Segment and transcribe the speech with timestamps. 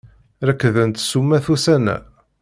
[0.47, 1.97] Rekdent ssumat ussan-a.